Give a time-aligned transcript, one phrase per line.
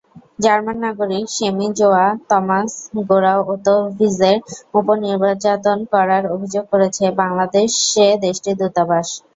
[0.43, 2.71] German নাগরিক শেমিজওয়া Tomas
[3.09, 4.37] গোরাওতোভিজের
[4.77, 9.07] ওপর নির্যাতন করার অভিযোগ করেছে বাংলাদেশে দেশটির দূতাবাস।